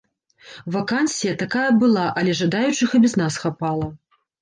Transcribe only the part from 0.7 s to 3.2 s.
Вакансія такая была, але жадаючых і без